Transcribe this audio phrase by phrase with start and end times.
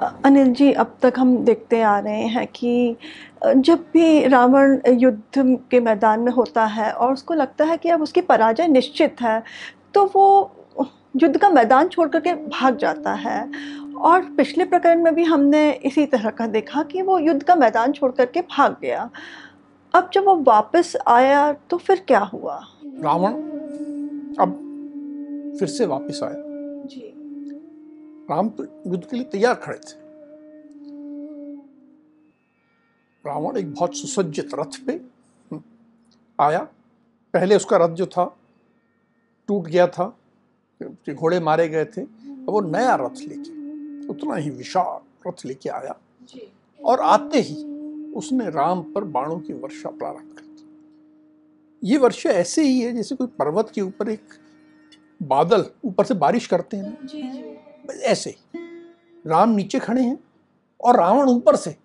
[0.00, 2.96] अनिल जी, अब तक हम देखते आ रहे हैं कि
[3.46, 8.02] जब भी रावण युद्ध के मैदान में होता है और उसको लगता है कि अब
[8.02, 9.42] उसकी पराजय निश्चित है
[9.94, 10.26] तो वो
[11.16, 13.40] युद्ध का मैदान छोड़ करके भाग जाता है।
[14.00, 17.92] और पिछले प्रकरण में भी हमने इसी तरह का देखा कि वो युद्ध का मैदान
[17.92, 19.08] छोड़ करके भाग गया।
[19.94, 22.60] अब जब वो वापस आया तो फिर क्या हुआ?
[22.84, 23.32] रावण
[24.40, 24.52] अब
[25.58, 26.49] फिर से वापस आया।
[28.30, 29.98] राम तो युद्ध के लिए तैयार खड़े थे।
[33.24, 35.62] रावण एक बहुत सुसज्जित रथ पे हम्म,
[36.40, 36.58] आया।
[37.34, 38.24] पहले उसका रथ जो था
[39.48, 40.16] टूट गया था
[41.10, 46.00] घोड़े मारे गए थे। अब वो नया रथ लेके उतना ही विशाल रथ लेके आया।
[46.84, 47.64] और आते ही
[48.12, 53.16] उसने राम पर बाणों की वर्षा प्रारंभ कर दी। ये वर्षा ऐसे ही है जैसे
[53.16, 54.22] कोई पर्वत के ऊपर एक
[55.22, 58.36] बादल ऊपर से बारिश करते हैं ना। ऐसे।
[59.26, 60.18] राम नीचे खड़े हैं
[60.80, 61.76] और रावण ऊपर से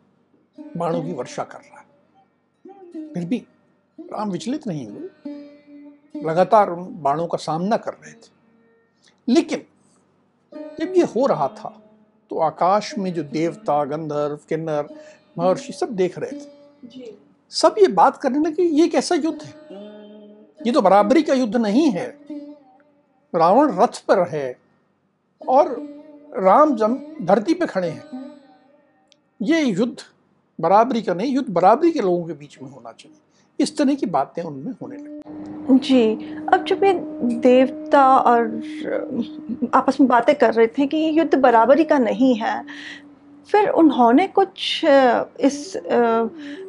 [0.78, 1.86] बाणों की वर्षा कर रहा है।
[3.14, 3.38] फिर भी
[4.00, 5.10] राम विचलित नहीं हुए।
[6.24, 8.30] लगातार उन बाणों का सामना कर रहे थे।
[9.28, 9.64] लेकिन
[10.80, 11.82] जब ये हो रहा था
[12.30, 14.88] तो आकाश में जो देवता गंधर्व किन्नर
[15.38, 17.14] महर्षि सब देख रहे थे।
[17.50, 19.54] सब ये बात करने लगे ये कैसा युद्ध है?
[20.68, 22.08] ये तो बराबरी का युद्ध नहीं है।
[23.36, 24.65] रावण रथ पर है
[25.50, 25.76] और
[26.38, 28.04] राम जम धरती पे खड़े हैं।
[29.42, 29.96] ये युद्ध
[30.60, 33.18] बराबरी का नहीं, युद्ध बराबरी के लोगों के बीच में होना चाहिए।
[33.60, 36.14] इस तरह की बातें उनमें होने लगी जी,
[36.54, 36.94] अब जब ये
[37.42, 38.62] देवता और
[39.74, 42.64] आपस में बातें कर रहे थे कि ये युद्ध बराबरी का नहीं है,
[43.50, 45.74] फिर उन्होंने कुछ इस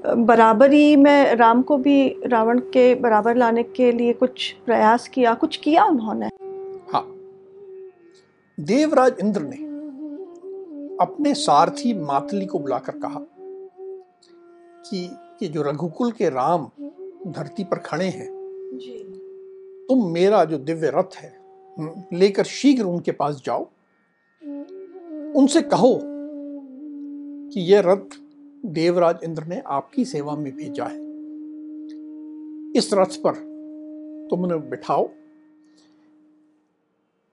[0.06, 5.56] बराबरी में राम को भी रावण के बराबर लाने के लिए कुछ प्रयास किया, कुछ
[5.56, 6.28] किया उन्होंने?
[8.60, 9.56] देवराज इंद्र ने
[10.96, 13.20] अपने सारथी मातली को बुलाकर कहा
[14.86, 15.10] कि
[15.42, 16.70] ये जो रघुकुल के राम
[17.26, 18.28] धरती पर खड़े हैं
[19.88, 21.38] तुम मेरा जो दिव्य रथ है
[22.12, 23.66] लेकर शीघ्र उनके पास जाओ।
[25.36, 26.00] उनसे कहो
[27.52, 28.18] कि यह रथ
[28.66, 31.00] देवराज इंद्र ने आपकी सेवा में भेजा है।
[32.78, 33.34] इस रथ पर
[34.30, 35.08] तुमने बिठाओ।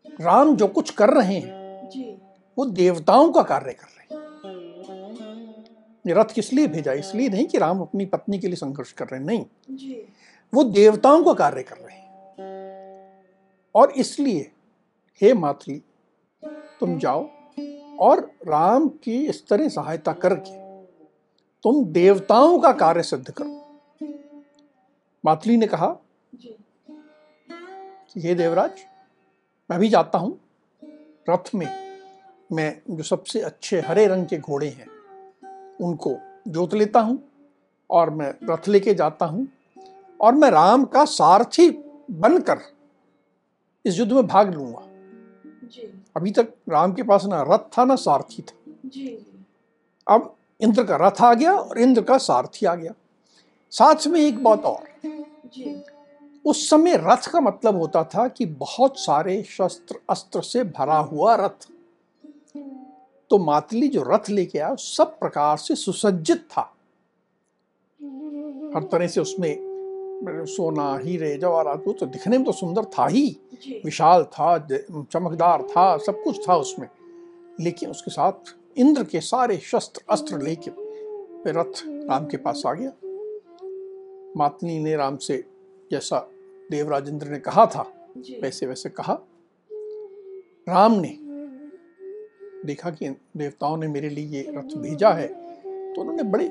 [0.05, 2.17] राम जो कुछ कर रहे हैं जी।
[2.57, 4.23] वो देवताओं का कार्य कर रहे हैं।
[6.07, 6.93] रथ किस लिए भेजा?
[6.93, 10.05] इसलिए नहीं कि राम अपनी पत्नी के लिए संघर्ष कर रहे हैं नहीं। जी।
[10.53, 13.25] वो देवताओं का कार्य कर रहे हैं।
[13.75, 14.51] और इसलिए
[15.21, 15.81] हे मातली
[16.79, 17.29] तुम जाओ
[17.99, 20.63] और राम की इस तरह सहायता करके
[21.63, 23.79] तुम देवताओं का कार्य सिद्ध करो।
[25.25, 25.97] मातली ने कहा
[26.35, 26.55] जी।
[28.13, 28.71] कि हे देवराज
[29.69, 30.39] मैं भी जाता हूँ।
[31.29, 31.67] रथ में
[32.51, 34.87] मैं जो सबसे अच्छे हरे रंग के घोड़े हैं
[35.81, 36.15] उनको
[36.47, 37.21] जोत लेता हूँ
[37.89, 39.47] और मैं रथ लेके जाता हूँ
[40.19, 41.69] और मैं राम का सारथी
[42.11, 42.59] बनकर
[43.85, 44.87] इस युद्ध में भाग लूँगा।
[45.67, 49.07] जी। अभी तक राम के पास ना रथ था ना सारथी था। जी
[50.07, 52.93] अब इंद्र का रथ आ गया और इंद्र का सारथी आ गया।
[53.73, 55.75] साथ में एक बात और। जी।
[56.45, 61.35] उस समय रथ का मतलब होता था कि बहुत सारे शस्त्र अस्त्र से भरा हुआ
[61.35, 61.67] रथ।
[63.31, 66.61] तो मातली जो रथ लेके आया सब प्रकार से सुसज्जित था।
[68.75, 69.73] हर तरह से उसमें
[70.45, 73.25] सोना हीरे जवाहरात तो दिखने में तो सुंदर था ही।
[73.85, 76.87] विशाल था चमकदार था सब कुछ था उसमें।
[77.59, 80.71] लेकिन उसके साथ इंद्र के सारे शस्त्र अस्त्र लेके
[81.51, 82.91] रथ राम के पास आ गया।
[84.37, 85.43] मातनी ने राम से
[85.91, 86.27] जैसा
[86.71, 87.81] देवराज इंद्र ने कहा था
[88.41, 89.13] वैसे वैसे कहा।
[90.69, 91.17] राम ने
[92.65, 95.27] देखा कि देवताओं ने मेरे लिए ये रथ भेजा है
[95.93, 96.47] तो उन्होंने बड़े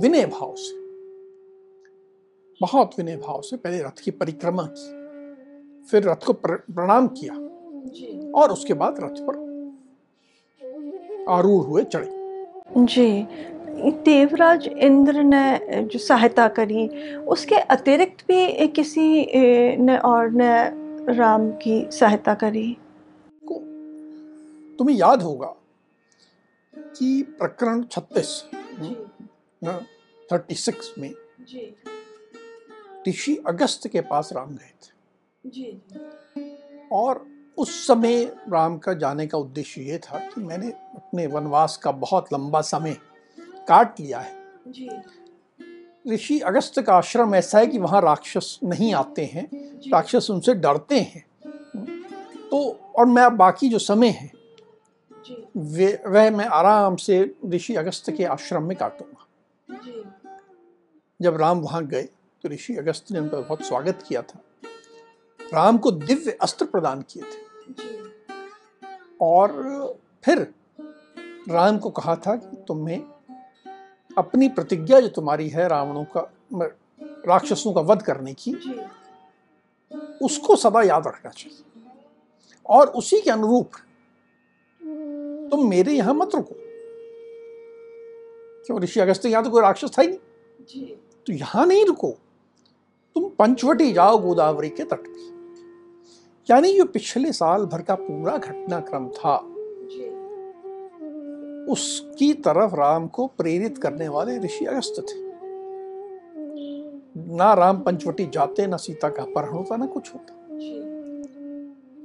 [0.00, 0.80] विनय भाव से
[2.60, 4.90] बहुत विनय भाव से पहले रथ की परिक्रमा की
[5.86, 7.34] फिर रथ को प्रणाम किया
[8.40, 9.40] और उसके बाद रथ पर
[11.28, 13.22] आरूढ़ हुए चढ़े। जी
[13.90, 19.26] देवराज इंद्र ने जो सहायता करी उसके अतिरिक्त भी किसी
[19.76, 20.52] ने और ने
[21.14, 22.76] राम की सहायता करी।
[24.78, 25.54] तुम्हें याद होगा
[26.78, 28.42] कि प्रकरण 36
[30.32, 31.10] थर्टी सिक्स में
[33.08, 35.82] ऋषि अगस्त के पास राम गए थे। जी।
[36.92, 37.26] और
[37.58, 42.32] उस समय राम का जाने का उद्देश्य ये था कि मैंने अपने वनवास का बहुत
[42.32, 42.96] लंबा समय
[43.68, 44.40] काट लिया है।
[46.08, 49.48] ऋषि अगस्त का आश्रम ऐसा है कि वहाँ राक्षस नहीं आते हैं
[49.92, 51.24] राक्षस उनसे डरते हैं।
[52.50, 52.60] तो
[52.96, 54.30] और मैं बाकी जो समय है
[55.56, 59.26] वे वह मैं आराम से ऋषि अगस्त के आश्रम में काटूँगा।
[61.20, 62.02] जब राम वहाँ गए
[62.44, 64.40] तो ऋषि अगस्त ने उनका बहुत स्वागत किया था।
[65.40, 67.40] राम को दिव्य अस्त्र प्रदान किए थे।
[69.20, 70.46] और फिर
[71.48, 73.02] राम को कहा था कि तुम्हें
[74.18, 76.20] अपनी प्रतिज्ञा जो तुम्हारी है रावणों का
[77.26, 78.52] राक्षसों का वध करने की
[80.22, 81.58] उसको सदा याद रखना चाहिए।
[82.66, 83.70] और उसी के अनुरूप
[85.50, 86.54] तुम मेरे यहाँ मत रुको।
[88.66, 90.86] क्यों ऋषि अगस्त यहाँ तो कोई राक्षस था ही नहीं।
[91.26, 92.10] तो यहाँ नहीं रुको।
[93.16, 95.30] तुम पंचवटी जाओ गोदावरी के तट पे।
[96.48, 99.36] यानी जो पिछले साल भर का पूरा घटनाक्रम था।
[101.68, 105.32] उसकी तरफ़ राम को प्रेरित करने वाले ऋषि अगस्त थे।
[107.36, 110.34] ना राम पंचवटी जाते, ना सीता का अपहरण होता, ना कुछ होता।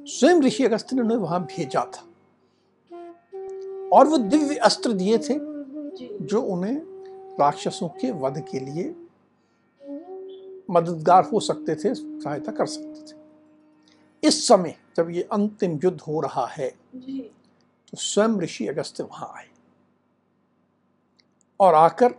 [0.05, 2.03] स्वयं ऋषि अगस्त ने उन्हें वहाँ भेजा था।
[3.93, 5.35] और वो दिव्य अस्त्र दिए थे,
[6.25, 6.75] जो उन्हें
[7.39, 8.95] राक्षसों के वध के लिए
[10.71, 13.17] मददगार हो सकते थे, सहायता कर सकते थे।
[14.27, 16.73] इस समय जब ये अंतिम युद्ध हो रहा है
[17.91, 19.47] तो स्वयं ऋषि अगस्त्य वहाँ आए।
[21.59, 22.11] और आकर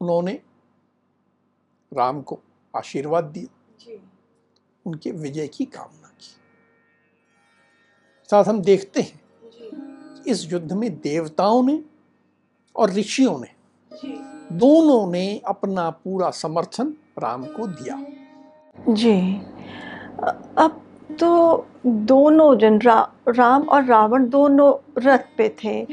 [0.00, 0.32] उन्होंने
[1.96, 2.40] राम को
[2.76, 3.48] आशीर्वाद दिए।
[4.86, 6.36] उनके विजय की कामना की।
[8.30, 9.70] साथ हम देखते हैं जी।
[10.22, 11.84] कि इस युद्ध में देवताओं ने
[12.76, 13.54] और ऋषियों ने
[13.92, 14.12] जी।
[14.56, 18.06] दोनों ने अपना पूरा समर्थन राम को दिया।
[18.94, 19.36] जी।
[20.58, 20.89] अब
[21.20, 25.84] तो दोनों जन रा, राम और रावण दोनों रथ पे थे।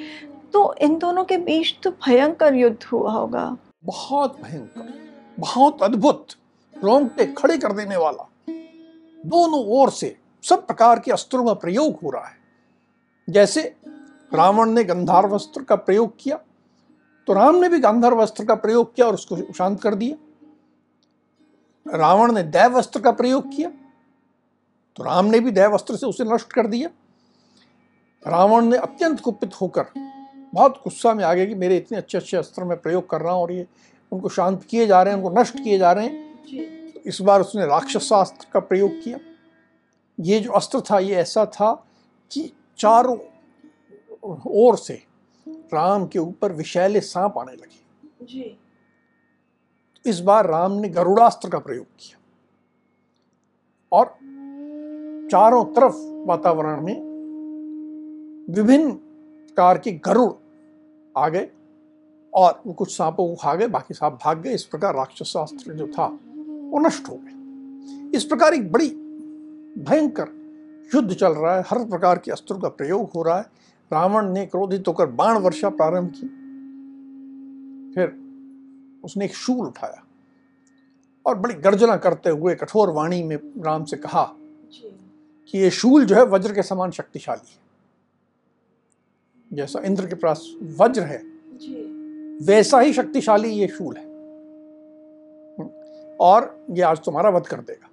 [0.53, 4.93] तो इन दोनों के बीच तो भयंकर युद्ध हुआ होगा। बहुत भयंकर
[5.37, 6.27] बहुत अद्भुत
[6.75, 8.29] रोंगटे खड़े कर देने वाला।
[9.19, 12.37] दोनों ओर से सब प्रकार के अस्त्रों का प्रयोग हो रहा है।
[13.27, 13.75] जैसे
[14.31, 16.39] रावण ने गंधार्व अस्त्र का प्रयोग किया
[17.27, 20.15] तो राम ने भी गंधर्व अस्त्र का प्रयोग किया और उसको शांत कर दिया।
[21.97, 23.71] रावण ने दैव अस्त्र का प्रयोग किया।
[24.97, 26.89] तो राम ने भी दैव अस्त्र से उसे नष्ट कर दिया।
[28.27, 29.85] रावण ने अत्यंत कुपित होकर
[30.53, 33.33] बहुत गुस्सा में आ गया कि मेरे इतने अच्छे अच्छे अस्त्र मैं प्रयोग कर रहा
[33.33, 33.67] हूँ और ये
[34.11, 37.41] उनको शांत किए जा रहे हैं उनको नष्ट किए जा रहे हैं। तो इस बार
[37.41, 39.19] उसने राक्षसास्त्र का प्रयोग किया।
[40.19, 41.85] ये जो अस्त्र था ये ऐसा था
[42.31, 43.17] कि चारों
[44.47, 45.03] ओर से
[45.73, 48.57] राम के ऊपर विषैले सांप आने लगे। जी।
[50.05, 52.19] इस बार राम ने गरुड़ास्त्र का प्रयोग किया।
[53.91, 54.17] और
[55.31, 55.95] चारों तरफ़
[56.27, 56.95] वातावरण में
[58.49, 60.31] विभिन्न प्रकार के गरुड़
[61.17, 61.49] आ गए
[62.33, 65.87] और वो कुछ सांपों को खा गए, बाकी सांप भाग गए। इस प्रकार राक्षसास्त्र जो
[65.87, 66.05] था,
[66.71, 67.35] वो नष्ट हो गया
[68.15, 68.89] इस प्रकार एक बड़ी
[69.83, 70.27] भयंकर
[70.95, 73.45] युद्ध चल रहा है। हर प्रकार के अस्त्रों का प्रयोग हो रहा है।
[73.93, 76.27] रावण ने क्रोधित होकर बाण वर्षा प्रारंभ की।
[77.95, 78.15] फिर
[79.03, 80.03] उसने एक शूल उठाया
[81.25, 84.23] और बड़ी गर्जना करते हुए कठोर वाणी में राम से कहा
[85.47, 87.67] कि ये शूल जो है वज्र के समान शक्तिशाली है।
[89.53, 91.37] जैसा इंद्र के पास वज्र है
[92.45, 94.05] वैसा ही शक्तिशाली ये शूल है।
[96.17, 97.89] और ये आज तुम्हारा वध कर देगा।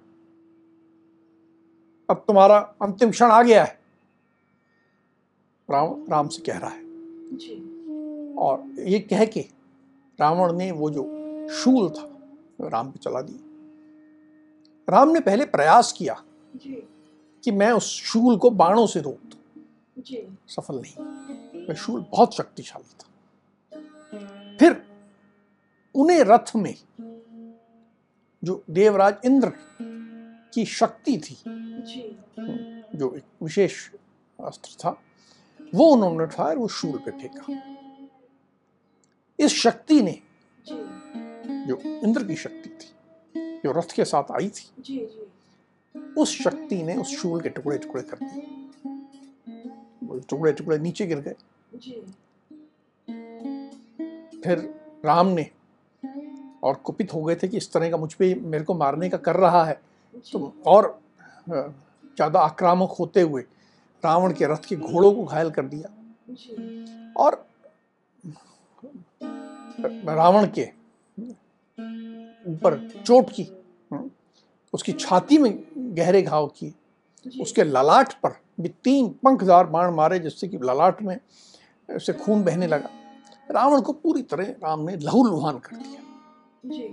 [2.09, 3.79] अब तुम्हारा अंतिम क्षण आ गया है।
[5.71, 6.81] राम राम से कह रहा है।
[7.37, 7.55] जी।
[8.35, 9.39] और ये कह के
[10.19, 11.03] रावण ने वो जो
[11.49, 12.17] शूल था
[12.69, 13.39] राम पे चला दिया।
[14.89, 16.23] राम ने पहले प्रयास किया।
[16.55, 16.89] जी।
[17.45, 19.39] कि मैं उस शूल को बाणों से रोक दूँ।
[20.47, 23.07] सफल नहीं। वह शूल बहुत शक्तिशाली था।
[24.57, 24.85] फिर
[25.95, 26.75] उन्हें रथ में
[28.43, 29.51] जो देवराज इंद्र
[30.53, 32.17] की शक्ति थी जी।
[32.97, 33.89] जो एक विशेष
[34.43, 35.01] अस्त्र था
[35.75, 37.45] वो उन्होंने उठाया वो शूल पे फेंका।
[39.39, 40.19] इस शक्ति ने
[40.67, 42.93] जी। जो इंद्र की शक्ति थी
[43.57, 45.27] जो रथ के साथ आई थी जी जी।
[46.17, 48.41] उस शक्ति ने उस शूल के टुकड़े टुकड़े कर दिए।
[50.21, 51.35] टुकड़े टुकड़े नीचे गिर गए।
[54.43, 54.59] फिर
[55.05, 55.49] राम ने
[56.63, 59.17] और कुपित हो गए थे कि इस तरह का मुझ पे मेरे को मारने का
[59.19, 59.79] कर रहा है।
[60.31, 60.99] तो और
[61.47, 63.41] ज़्यादा आक्रामक होते हुए
[64.03, 65.89] रावण के रथ के घोड़ों को घायल कर दिया।
[67.17, 67.45] और
[70.07, 70.65] रावण के
[72.47, 73.43] ऊपर चोट की
[73.91, 74.09] हम्म,
[74.75, 75.51] उसकी छाती में
[75.97, 76.73] गहरे घाव किए।
[77.41, 81.17] उसके ललाट पर भी तीन पंखदार बाण मारे जिससे कि ललाट में
[81.89, 82.89] से खून बहने लगा।
[83.51, 86.01] रावण को पूरी तरह राम ने लहूलुहान कर दिया।
[86.65, 86.87] जी।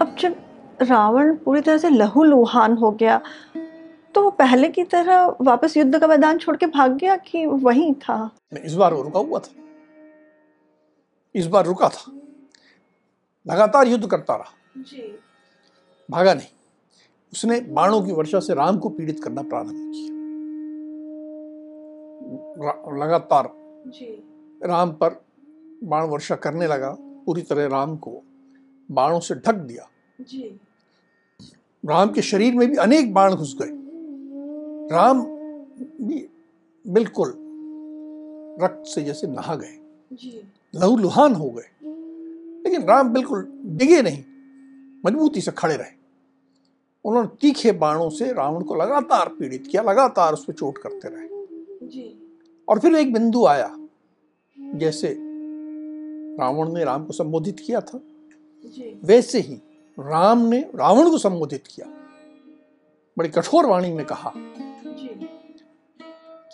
[0.00, 0.36] अब जब
[0.82, 3.20] रावण पूरी तरह से लहूलुहान हो गया
[4.14, 7.92] तो वो पहले की तरह वापस युद्ध का मैदान छोड़ के भाग गया कि वहीं
[7.94, 8.30] था?
[8.54, 9.52] इस बार वो रुका हुआ था।
[11.34, 12.12] इस बार रुका था।
[13.46, 15.18] लगातार युद्ध करता रहा। जी।
[16.10, 16.46] भागा नहीं।
[17.32, 20.18] उसने बाणों की वर्षा से राम को पीड़ित करना प्रारंभ किया।
[23.04, 23.52] लगातार
[24.68, 25.24] राम पर
[25.84, 28.22] बाण वर्षा करने लगा पूरी तरह राम को
[28.90, 29.88] बाणों से ढक दिया।
[30.20, 30.60] जी।
[31.86, 33.68] राम के शरीर में भी अनेक बाण घुस गए।
[34.96, 35.22] राम
[36.06, 36.28] भी
[36.86, 37.34] बिल्कुल
[38.64, 39.78] रक्त से जैसे नहा गए।
[40.12, 41.70] जी। लहूलुहान हो गए।
[42.64, 44.24] लेकिन राम बिल्कुल डिगे नहीं
[45.06, 45.97] मजबूती से खड़े रहे।
[47.04, 51.28] उन्होंने तीखे बाणों से रावण को लगातार पीड़ित किया लगातार उस पर चोट करते रहे।
[51.88, 52.36] जी।
[52.68, 53.78] और फिर एक बिंदु आया
[54.60, 55.16] जैसे
[56.40, 58.00] रावण ने राम को संबोधित किया था
[58.66, 59.54] जी। वैसे ही
[60.00, 61.86] राम ने रावण को संबोधित किया।
[63.18, 65.08] बड़ी कठोर वाणी में कहा जी।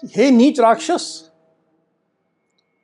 [0.01, 1.31] कि हे नीच राक्षस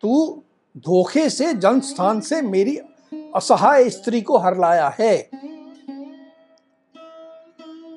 [0.03, 0.43] तू
[0.77, 2.77] धोखे से जन स्थान से मेरी
[3.35, 5.31] असहाय स्त्री को हर लाया है।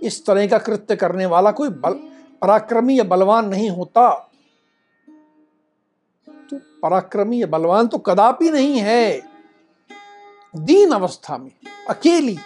[0.04, 1.94] इस तरह का कृत्य करने वाला कोई बल
[2.42, 4.10] पराक्रमी या बलवान नहीं होता।
[6.50, 9.22] तो पराक्रमी या बलवान तो कदापि नहीं है।
[10.56, 11.52] दीन अवस्था में
[11.90, 12.38] अकेली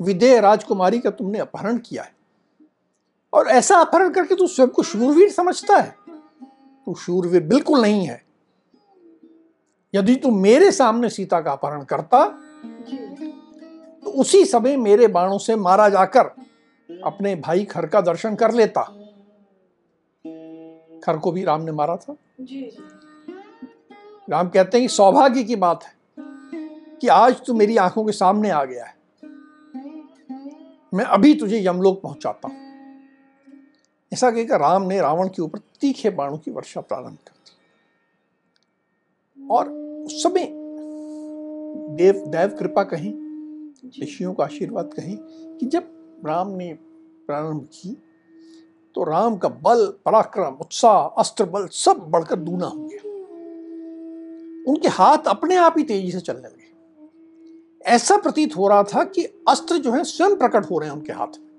[0.00, 2.14] विदेह राजकुमारी का तुमने अपहरण किया है।
[3.32, 5.94] और ऐसा अपहरण करके तू स्वयं को शूरवीर समझता है।
[6.86, 8.22] तू शूरवीर बिल्कुल नहीं है।
[9.94, 12.24] यदि तू मेरे सामने सीता का अपहरण करता
[14.04, 16.30] तो उसी समय मेरे बाणों से मारा जाकर
[17.04, 18.82] अपने भाई खर का दर्शन कर लेता।
[21.04, 22.76] खर को भी राम ने मारा था। जी।
[24.30, 25.94] राम कहते हैं कि सौभाग्य की बात है
[26.96, 28.94] कि आज तू मेरी आँखों के सामने आ गया है।
[30.94, 32.56] मैं अभी तुझे यमलोक पहुंचाता हूँ।
[34.12, 37.52] ऐसा कहकर राम ने रावण के ऊपर तीखे बाणों की वर्षा प्रारंभ कर दी।
[39.50, 39.68] और
[40.06, 40.48] उस समय
[41.96, 43.12] देव देव कृपा कहीं
[44.02, 45.16] ऋषियों का आशीर्वाद कहीं
[45.58, 46.72] कि जब राम ने
[47.26, 47.96] प्रारंभ की
[48.94, 53.10] तो राम का बल पराक्रम उत्साह अस्त्र बल सब बढ़कर दूना हो गया।
[54.72, 56.70] उनके हाथ अपने आप ही तेज़ी से चलने लगे।
[57.84, 61.12] ऐसा प्रतीत हो रहा था कि अस्त्र जो है स्वयं प्रकट हो रहे हैं उनके
[61.12, 61.50] हाथ में।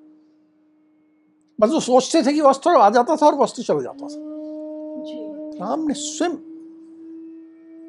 [1.60, 5.66] बस वो सोचते थे कि अस्त्र आ जाता था और वो अस्त्र चल जाता था।
[5.66, 6.36] राम ने स्वयं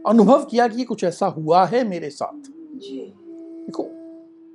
[0.07, 3.83] अनुभव किया कि कुछ ऐसा हुआ है मेरे साथ। देखो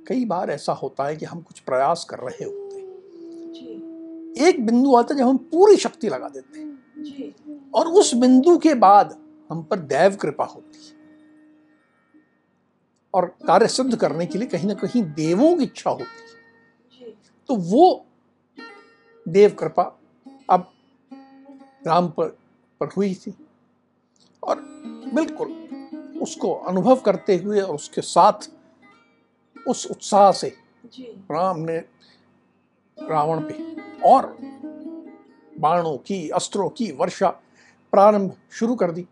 [0.08, 2.90] कई बार ऐसा होता है कि हम कुछ प्रयास कर रहे होते हैं।
[4.38, 6.70] एक बिंदु आता है जब हम पूरी शक्ति लगा देते हैं।
[7.74, 9.18] और उस बिंदु के बाद
[9.50, 10.92] हम पर दैव कृपा होती है।
[13.14, 17.10] और कार्य सिद्ध करने के लिए कहीं ना कहीं देवों की इच्छा होती है।
[17.48, 18.06] तो वो
[19.28, 19.98] देव कृपा
[20.50, 20.70] अब
[21.86, 22.28] राम पर
[22.80, 23.34] पर हुई थी।
[24.42, 24.60] और
[25.14, 25.48] बिल्कुल
[26.22, 28.50] उसको अनुभव करते हुए और उसके साथ
[29.68, 30.52] उस उत्साह से
[30.86, 31.76] जी। राम ने
[32.98, 33.54] रावण पे
[34.08, 34.36] और
[35.58, 37.28] बाणों की अस्त्रों की वर्षा
[37.92, 39.06] प्रारंभ शुरू कर दी।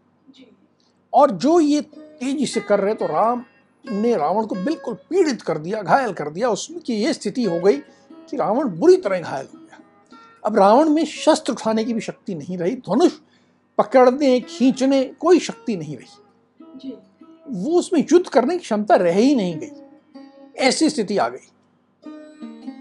[1.13, 3.45] और जो ये तेज़ी से कर रहे तो राम
[3.85, 7.61] ने रावण को बिल्कुल पीड़ित कर दिया घायल कर दिया। उसमें की ये स्थिति हो
[7.61, 9.79] गई कि रावण बुरी तरह घायल हो गया।
[10.45, 13.13] अब रावण में शस्त्र उठाने की भी शक्ति नहीं रही धनुष
[13.79, 16.97] पकड़ने खींचने कोई शक्ति नहीं रही। जी।
[17.49, 19.71] वो उसमें युद्ध करने की क्षमता रह ही नहीं गई।
[20.59, 21.49] ऐसी स्थिति आ गई।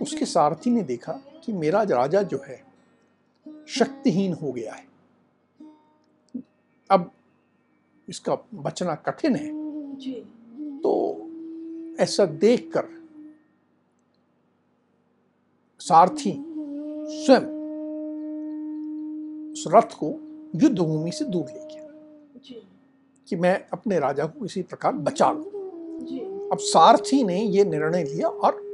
[0.02, 2.64] उसके सारथी ने देखा कि मेरा राजा जो है
[3.68, 4.88] शक्तिहीन हो गया है।
[6.92, 7.12] अब
[8.10, 9.52] इसका बचना कठिन है।
[9.96, 10.14] जी।
[10.84, 11.22] तो
[12.00, 12.88] ऐसा देखकर
[15.80, 16.34] सारथी
[17.26, 17.58] स्वयं
[19.52, 20.10] उस रथ को
[20.56, 21.88] युद्ध भूमि से दूर ले गया
[23.28, 25.52] कि मैं अपने राजा को किसी प्रकार बचा लू।
[26.06, 28.66] जी। अब सारथी ने यह निर्णय लिया और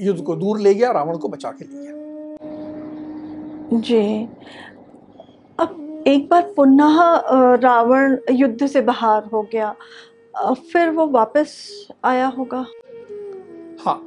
[0.00, 1.94] युद्ध को दूर ले गया रावण को बचा के ले गया।
[3.80, 4.24] जी।
[5.58, 6.98] अब एक बार पुनः
[7.62, 9.74] रावण युद्ध से बाहर हो गया
[10.72, 11.56] फिर वो वापस
[12.04, 12.66] आया होगा?
[13.84, 14.00] हाँ।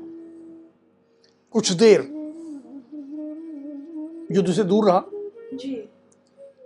[1.55, 2.01] कुछ देर
[4.31, 5.03] युद्ध से दूर रहा।
[5.53, 5.89] जी।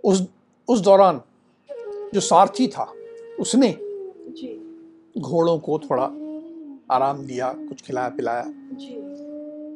[0.03, 0.23] उस
[0.67, 1.21] उस दौरान
[2.13, 2.91] जो सारथी था
[3.39, 3.69] उसने
[4.29, 6.03] जी। घोड़ों को थोड़ा
[6.95, 8.93] आराम दिया कुछ खिलाया पिलाया। जी।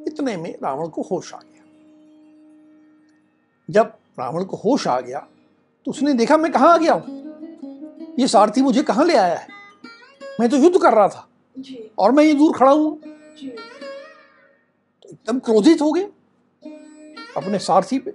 [0.08, 1.63] इतने में रावण को होश आ गया।
[3.70, 5.20] जब रावण को होश आ गया
[5.88, 7.04] तो उसने देखा मैं कहाँ आ गया हूँ?
[8.20, 9.48] ये सारथी मुझे कहाँ ले आया है?
[10.39, 11.27] मैं तो युद्ध कर रहा था
[11.60, 12.96] जी। और मैं ये दूर खड़ा हूँ।
[15.04, 16.04] तो एकदम क्रोधित हो गए।
[17.38, 18.13] अपने सारथी पे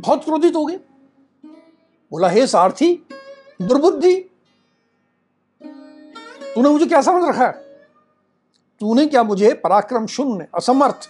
[0.00, 0.76] बहुत क्रोधित हो गए।
[2.12, 2.94] बोला हे सारथी
[3.62, 4.29] दुर्बुद्धि
[6.54, 7.52] तूने मुझे क्या समझ रखा है?
[8.80, 11.08] तूने क्या मुझे पराक्रम शून्य असमर्थ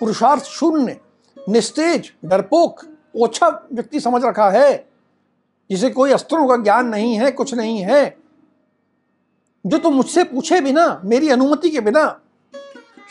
[0.00, 1.00] पुरुषार्थ शून्य
[1.48, 2.80] निस्तेज डरपोक
[3.16, 4.88] ओछा व्यक्ति समझ रखा है?
[5.70, 8.16] जिसे कोई अस्त्रों का ज्ञान नहीं है कुछ नहीं है।
[9.66, 12.20] जो तो मुझसे पूछे बिना मेरी अनुमति के बिना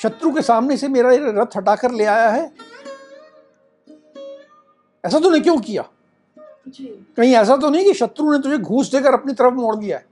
[0.03, 2.51] शत्रु के सामने से मेरा रथ हटाकर ले आया है?
[5.05, 5.89] ऐसा तूने क्यों किया?
[7.17, 10.10] कहीं ऐसा तो नहीं कि शत्रु ने तुझे घूस देकर अपनी तरफ़ मोड़ दिया है?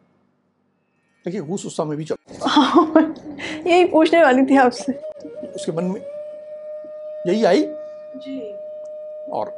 [1.25, 2.15] देखिए घूस उस समय भी चल
[3.69, 4.93] यही पूछने वाली थी आपसे।
[5.55, 6.01] उसके मन में
[7.27, 7.61] यही आई?
[8.15, 8.39] जी।
[9.31, 9.51] और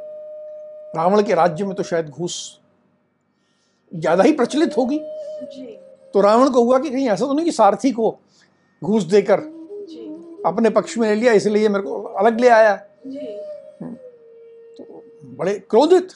[0.96, 2.36] रावण के राज्य में तो शायद घूस
[3.92, 4.98] ज़्यादा ही प्रचलित होगी।
[6.14, 8.10] तो रावण को हुआ कि कहीं ऐसा तो नहीं कि सारथी को
[8.82, 9.40] घूस देकर
[10.46, 12.74] अपने पक्ष में ले लिया इसलिए मेरे को अलग ले आया।
[13.06, 13.26] जी।
[14.78, 15.02] तो
[15.38, 16.12] बड़े क्रोधित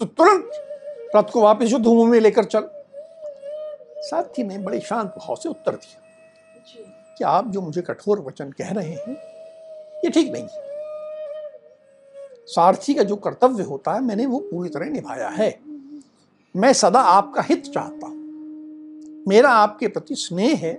[0.00, 0.50] तो तुरंत
[1.16, 2.68] रथ को वापस युद्ध भूमि में लेकर चल।
[4.02, 5.98] सारथी ने बड़े शांत भाव से उत्तर दिया
[7.18, 9.16] कि आप जो मुझे कठोर वचन कह रहे हैं
[10.04, 10.68] ये ठीक नहीं है।
[12.46, 15.50] सारथी का जो कर्तव्य होता है मैंने वो पूरी तरह निभाया है।
[16.54, 20.76] मैं सदा आपका हित चाहता हूँ। मेरा आपके प्रति स्नेह है।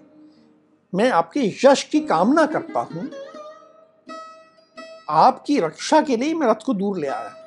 [0.94, 3.10] मैं आपके यश की कामना करता हूँ।
[5.10, 7.38] आपकी रक्षा के लिए मैं रथ को दूर ले आया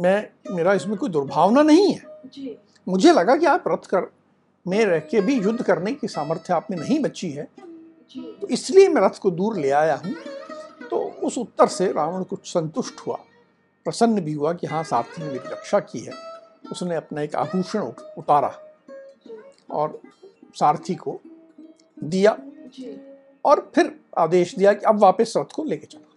[0.00, 4.10] मैं मेरा इसमें कोई दुर्भावना नहीं है। जी। मुझे लगा कि आप रथ कर,
[4.66, 7.48] में रह के भी युद्ध करने की सामर्थ्य आप में नहीं बची है।
[8.16, 10.14] तो इसलिए मैं रथ को दूर ले आया हूँ।
[10.90, 13.16] तो उस उत्तर से रावण कुछ संतुष्ट हुआ।
[13.84, 16.12] प्रसन्न भी हुआ कि हाँ सारथी ने मेरी रक्षा की है।
[16.72, 17.80] उसने अपना एक आभूषण
[18.18, 18.52] उतारा
[19.70, 20.00] और
[20.54, 21.20] सारथी को
[22.04, 22.36] दिया
[23.44, 26.08] और फिर आदेश दिया कि अब वापस रथ को लेके चलो।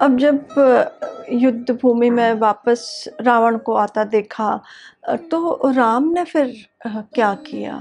[0.00, 0.48] अब जब
[1.32, 4.48] युद्ध भूमि में वापस रावण को आता देखा
[5.30, 6.52] तो राम ने फिर
[6.86, 7.76] क्या किया?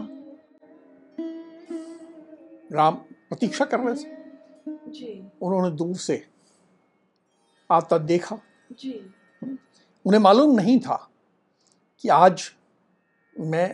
[2.71, 6.25] राम प्रतीक्षा कर रहे थे। जी। उन्होंने दूर से
[7.69, 8.39] आता देखा।
[8.71, 8.93] जी।
[10.06, 10.95] उन्हें मालूम नहीं था
[12.04, 12.49] कि आज
[13.36, 13.67] मैं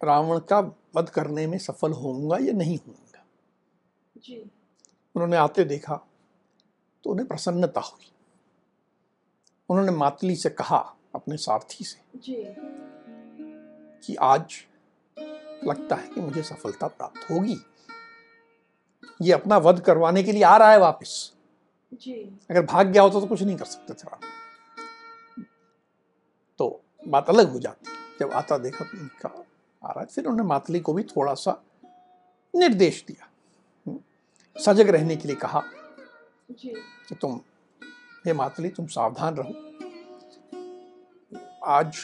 [0.00, 0.60] रावण का
[0.96, 3.24] वध करने में सफल होऊँगा या नहीं होऊँगा।
[4.16, 4.40] जी।
[5.14, 6.00] उन्होंने आते देखा।
[7.04, 8.10] तो उन्हें प्रसन्नता हुई।
[9.68, 10.78] उन्होंने मातली से कहा
[11.14, 12.36] अपने सारथी से जी।
[14.06, 14.54] कि आज
[15.64, 17.56] लगता है कि मुझे सफलता प्राप्त होगी।
[19.22, 21.32] ये अपना वध करवाने के लिए आ रहा है वापस।
[21.92, 24.28] जी। अगर भाग गया होता तो कुछ नहीं कर सकते थे राम
[26.58, 29.28] तो बात अलग हो जाती। जब आता देखा तो उनका
[29.84, 31.62] आ रहा है। फिर उन्होंने मातली को भी थोड़ा सा
[32.54, 33.28] निर्देश दिया।
[34.56, 35.62] सजग रहने के लिए कहा
[36.52, 37.40] कि तुम
[38.26, 39.52] हे मातली तुम सावधान रहो।
[41.64, 41.96] आज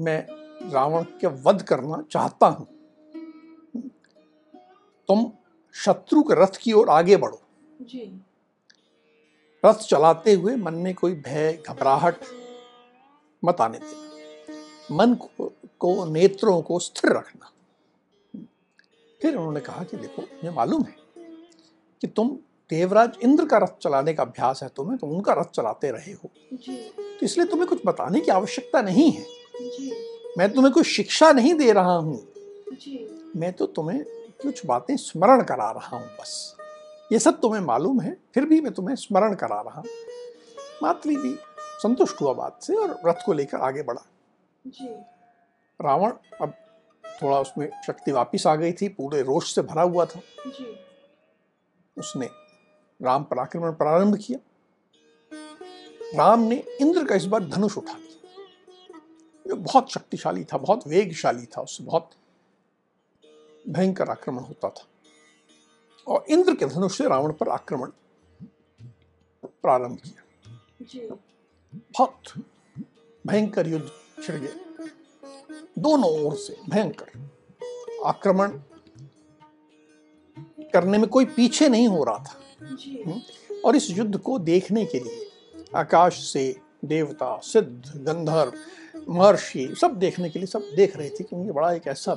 [0.00, 0.26] मैं
[0.70, 2.66] रावण के वध करना चाहता हूँ।
[5.08, 5.32] तुम
[5.72, 7.42] शत्रु के रथ की ओर आगे बढ़ो।
[7.82, 8.20] जी।
[9.64, 12.16] रथ चलाते हुए मन में कोई भय घबराहट
[13.44, 14.02] मत आने देना।
[14.96, 17.52] मन को, को नेत्रों को स्थिर रखना।
[19.22, 20.96] फिर उन्होंने कहा कि देखो मुझे मालूम है
[22.00, 22.38] कि तुम
[22.72, 26.30] देवराज इंद्र का रथ चलाने का अभ्यास है तुम्हें तुम उनका रथ चलाते रहे हो।
[26.52, 29.22] जी। तो इसलिए तुम्हें कुछ बताने की आवश्यकता नहीं है।
[29.60, 29.92] जी।
[30.38, 32.20] मैं तुम्हें कोई शिक्षा नहीं दे रहा हूँ।
[33.36, 34.02] मैं तो तुम्हें
[34.42, 36.32] कुछ बातें स्मरण करा रहा हूँ बस।
[37.12, 39.88] ये सब तुम्हें मालूम है फिर भी मैं तुम्हें स्मरण करा रहा हूँ।
[40.82, 41.34] मातली भी
[41.82, 44.04] संतुष्ट हुआ बात से और रथ को लेकर आगे बढ़ा।
[45.80, 46.54] रावण अब
[47.04, 50.74] थोड़ा उसमें शक्ति वापिस आ गई थी पूरे रोष से भरा हुआ था। जी।
[51.96, 52.28] उसने
[53.02, 54.38] राम पर आक्रमण प्रारंभ किया।
[56.14, 58.98] राम ने इंद्र का इस बार धनुष उठा लिया
[59.46, 62.10] जो बहुत शक्तिशाली था बहुत वेगशाली था उससे बहुत
[63.68, 64.86] भयंकर आक्रमण होता था।
[66.06, 67.90] और इंद्र के धनुष से रावण पर आक्रमण
[69.44, 71.14] प्रारंभ किया।
[71.74, 72.12] बहुत
[73.26, 73.90] भयंकर युद्ध
[74.22, 74.86] छिड़ गया।
[75.78, 77.30] दोनों ओर से भयंकर
[78.04, 78.58] आक्रमण
[80.72, 82.40] करने में कोई पीछे नहीं हो रहा था।
[83.64, 85.26] और इस युद्ध को देखने के लिए
[85.76, 86.44] आकाश से
[86.84, 88.52] देवता सिद्ध गंधर्व
[89.08, 92.16] महर्षि सब देखने के लिए सब देख रहे थे क्योंकि बड़ा एक ऐसा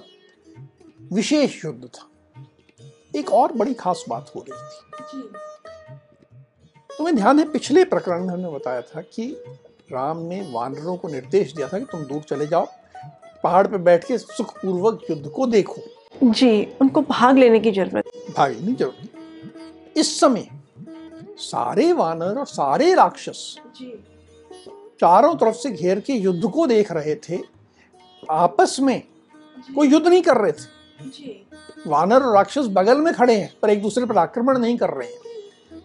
[1.14, 2.10] विशेष युद्ध था।
[3.16, 4.58] एक और बड़ी खास बात हो रही
[5.02, 5.22] थी।
[6.90, 9.28] तुम्हें ध्यान है पिछले प्रकरण में हमने बताया था कि
[9.92, 12.68] राम ने वानरों को निर्देश दिया था कि तुम दूर चले जाओ
[13.44, 15.82] पहाड़ पर बैठ के सुखपूर्वक युद्ध को देखो।
[16.24, 19.15] जी उनको भाग लेने की ज़रूरत भाग लेने की ज़रूरत
[19.96, 20.48] इस समय
[21.38, 23.56] सारे वानर और सारे राक्षस
[25.00, 27.40] चारों तरफ़ से घेर के युद्ध को देख रहे थे।
[28.32, 29.02] आपस में
[29.76, 31.32] कोई युद्ध नहीं कर रहे थे।
[31.88, 35.08] वानर और राक्षस बगल में खड़े हैं पर एक दूसरे पर आक्रमण नहीं कर रहे
[35.08, 35.20] हैं।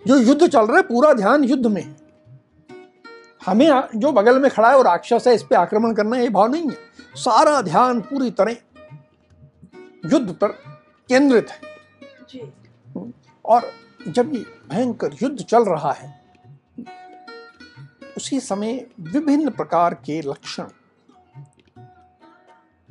[0.06, 1.96] जो युद्ध चल रहा है पूरा ध्यान युद्ध में। है
[3.46, 6.50] हमें जो बगल में खड़ा है वो राक्षस है इस पर आक्रमण करना ये भाव
[6.50, 6.76] नहीं है।
[7.16, 8.56] सारा ध्यान पूरी तरह
[10.12, 10.48] युद्ध पर
[11.08, 11.60] केंद्रित है।
[13.44, 13.70] और
[14.08, 14.32] जब
[14.70, 16.20] भयंकर युद्ध चल रहा है,
[18.16, 20.64] उसी समय विभिन्न प्रकार के लक्षण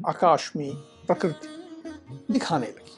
[0.07, 1.47] आकाश में प्रकृति
[2.31, 2.97] दिखाने लगी।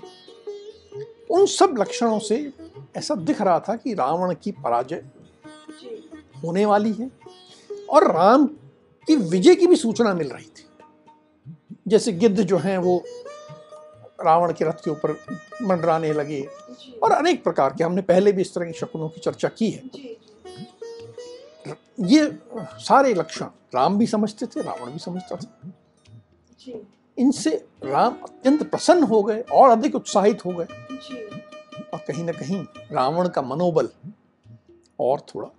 [1.29, 2.53] उन सब लक्षणों से
[2.95, 5.05] ऐसा दिख रहा था कि रावण की पराजय
[6.43, 7.11] होने वाली है
[7.89, 8.45] और राम
[9.07, 10.65] की विजय की भी सूचना मिल रही थी।
[11.87, 13.03] जैसे गिद्ध जो हैं, वो
[14.25, 15.11] रावण के रथ के ऊपर
[15.61, 16.47] मंडराने लगे
[17.03, 19.81] और अनेक प्रकार के हमने पहले भी इस तरह की शकुनों की चर्चा की है।
[22.07, 22.31] ये
[22.79, 25.71] सारे लक्षण राम भी समझते थे रावण भी समझता था।
[27.17, 27.49] इनसे
[27.83, 30.65] राम अत्यंत प्रसन्न हो गए और अधिक उत्साहित हो गए।
[31.83, 33.89] और कहीं ना कहीं रावण का मनोबल
[34.99, 35.49] और थोड़ा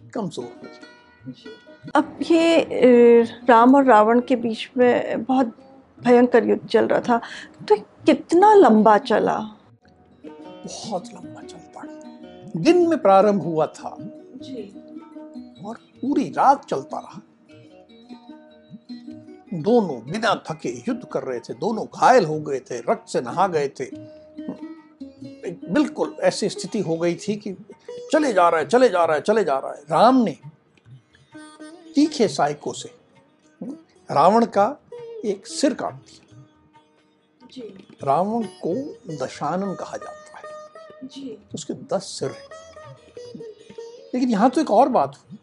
[0.00, 5.54] कमज़ोर हो गया। अब ये राम और रावण के बीच में बहुत
[6.00, 7.20] भयंकर युद्ध चल रहा था।
[7.68, 7.76] तो
[8.06, 9.38] कितना लंबा चला?
[10.66, 14.62] बहुत लंबा चलता है दिन में प्रारंभ हुआ था जी।
[15.64, 17.20] और पूरी रात चलता रहा।
[19.54, 23.46] दोनों बिना थके युद्ध कर रहे थे दोनों घायल हो गए थे रक्त से नहा
[23.48, 23.86] गए थे।
[25.72, 27.52] बिल्कुल ऐसी स्थिति हो गई थी कि
[28.12, 30.36] चले जा रहा है चले जा रहा है चले जा रहा। है राम ने
[31.94, 32.90] तीखे साइको से
[34.10, 34.66] रावण का
[35.24, 36.24] एक सिर काट दिया।
[38.04, 38.74] रावण को
[39.24, 40.17] दशानन कहा जाता
[41.04, 42.30] जी। तो उसके दस सिर
[44.14, 45.38] लेकिन यहाँ तो एक और बात हुई।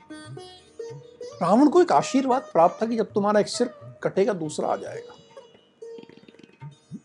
[1.42, 3.70] रावण को एक आशीर्वाद प्राप्त था कि जब तुम्हारा एक सिर
[4.04, 5.14] कटेगा, दूसरा आ जाएगा।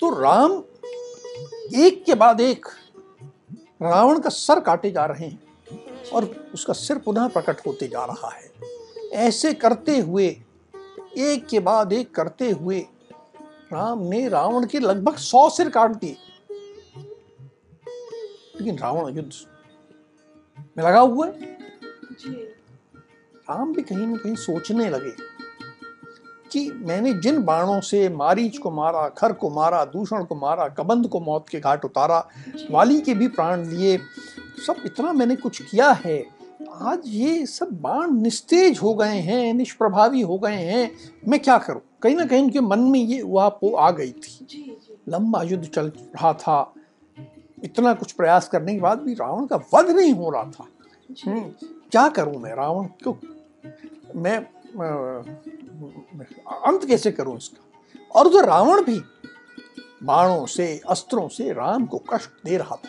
[0.01, 0.53] तो राम
[1.77, 2.67] एक के बाद एक
[3.83, 8.31] रावण का सर काटे जा रहे हैं और उसका सिर पुनः प्रकट होते जा रहा
[8.31, 8.51] है।
[9.19, 10.27] ऐसे करते हुए,
[11.19, 12.79] एक के बाद एक करते हुए
[13.73, 16.17] राम ने रावण के लगभग सौ सिर काट दिए।
[18.61, 19.33] लेकिन रावण युद्ध
[20.79, 21.59] में लगा हुआ है।
[23.51, 25.13] राम भी कहीं ना कहीं सोचने लगे
[26.53, 31.09] कि मैंने जिन बाणों से मारीच को मारा खर को मारा दूषण को मारा कबंध
[31.09, 32.29] को मौत के घाट उतारा
[32.71, 33.97] वाली के भी प्राण लिए
[34.67, 36.23] सब इतना मैंने कुछ किया है।
[36.73, 40.91] आज ये सब बाण निस्तेज हो गए हैं निष्प्रभावी हो गए हैं।
[41.29, 41.81] मैं क्या करूँ?
[42.03, 44.77] कहीं ना कहीं उनके मन में ये वो आ गई थी।
[45.09, 46.75] लंबा युद्ध चल रहा था।
[47.65, 50.67] इतना कुछ प्रयास करने के बाद भी रावण का वध नहीं हो रहा था।
[51.27, 51.41] हम्म,
[51.91, 52.87] क्या करूँ मैं रावण?
[53.03, 53.15] क्यों?
[54.17, 54.37] मैं
[56.67, 57.65] अंत कैसे करूँ इसका?
[58.15, 59.01] और उधर रावण भी
[60.03, 62.89] बाणों से अस्त्रों से राम को कष्ट दे रहा था।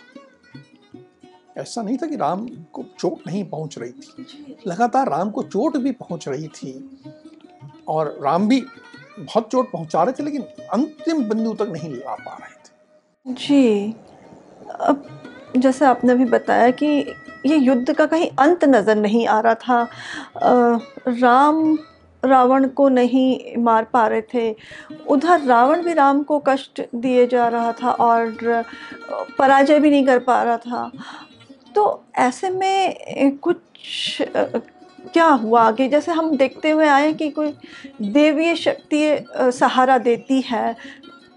[1.57, 5.77] ऐसा नहीं था कि राम को चोट नहीं पहुँच रही थी। लगातार राम को चोट
[5.77, 6.71] भी पहुँच रही थी
[7.87, 8.61] और राम भी
[9.19, 10.41] बहुत चोट पहुँचा रहे थे लेकिन
[10.73, 13.95] अंतिम बिंदु तक नहीं ला पा रहे थे। जी।
[14.81, 15.03] अब
[15.57, 16.87] जैसे आपने भी बताया कि
[17.45, 21.77] ये युद्ध का कहीं अंत नज़र नहीं आ रहा था आ, राम
[22.23, 24.55] रावण को नहीं मार पा रहे थे।
[25.07, 28.65] उधर रावण भी राम को कष्ट दिए जा रहा था और
[29.37, 30.91] पराजय भी नहीं कर पा रहा था।
[31.75, 34.21] तो ऐसे में कुछ
[35.13, 35.87] क्या हुआ आगे?
[35.89, 37.53] जैसे हम देखते हुए आए कि कोई
[38.01, 40.75] देवीय शक्ति सहारा देती है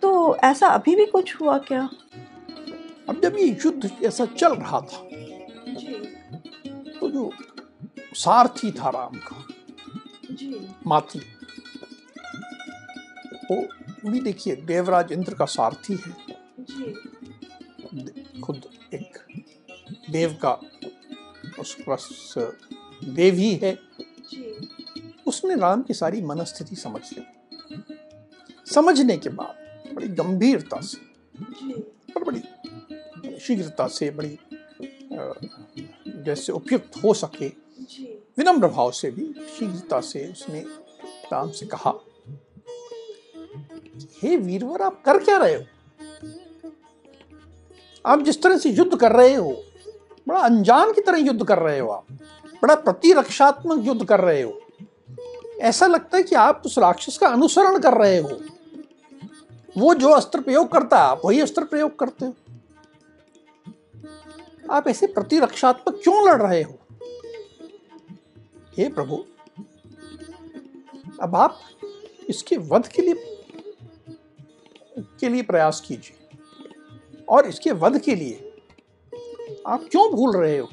[0.03, 1.89] तो ऐसा अभी भी कुछ हुआ क्या?
[3.09, 4.99] अब जब ये युद्ध ऐसा चल रहा था
[7.01, 7.31] तो जो
[8.15, 9.45] सारथी था राम का
[10.87, 11.19] माथी
[13.51, 16.13] वो भी देखिए देवराज इंद्र का सारथी है।
[18.41, 18.63] खुद
[18.95, 19.19] एक
[20.11, 20.53] देव का
[21.59, 22.35] उस पास
[23.05, 23.79] देव ही है।
[25.27, 27.25] उसने राम की सारी मनस्थिति समझ ली।
[28.75, 30.99] समझने के बाद बड़ी गंभीरता से
[32.17, 32.43] और बड़ी
[33.41, 34.39] शीघ्रता से बड़ी
[36.25, 37.49] जैसे उपयुक्त हो सके,
[38.39, 39.25] विनम्र भाव से भी
[39.59, 40.61] शीघ्रता से उसने
[41.33, 41.93] राम से कहा।
[44.23, 45.63] हे वीरवर, आप कर क्या रहे हो?
[48.07, 49.53] आप जिस तरह से युद्ध कर रहे हो,
[50.29, 52.07] बड़ा अनजान की तरह युद्ध कर रहे हो आप,
[52.63, 54.61] बड़ा प्रतिरक्षात्मक युद्ध कर रहे हो।
[55.61, 58.39] ऐसा लगता है कि आप उस राक्षस का अनुसरण कर रहे हो।
[59.79, 62.35] वो जो अस्त्र प्रयोग करता है, आप वही अस्त्र प्रयोग करते हो।
[64.71, 66.79] आप ऐसे प्रतिरक्षात्मक क्यों लड़ रहे हो?
[68.79, 69.25] हे प्रभु,
[71.23, 71.61] अब आप
[72.29, 73.15] इसके वध के लिए
[74.99, 76.39] के लिए प्रयास कीजिए।
[77.29, 78.63] और इसके वध के लिए
[79.67, 80.69] आप क्यों भूल रहे हो?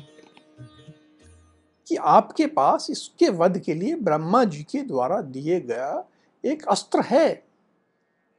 [1.87, 6.05] कि आपके पास इसके वध के लिए ब्रह्मा जी के द्वारा दिए गया
[6.45, 7.43] एक अस्त्र है।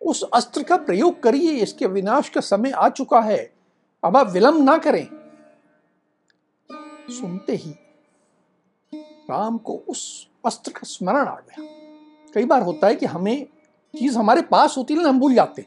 [0.00, 3.52] उस अस्त्र का प्रयोग करिए, इसके विनाश का समय आ चुका है।
[4.04, 5.21] अब आप विलंब ना करें।
[7.12, 7.74] सुनते ही
[8.92, 11.64] राम को उस अस्त्र का स्मरण आ गया।
[12.34, 13.44] कई बार होता है कि हमें
[13.94, 15.66] चीज़ हमारे पास होती है ना हम भूल जाते।